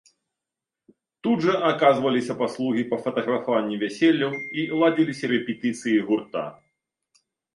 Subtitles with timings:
[1.27, 4.31] Тут жа аказваліся паслугі па фатаграфаванні вяселляў
[4.61, 6.43] і ладзіліся рэпетыцыі гурта.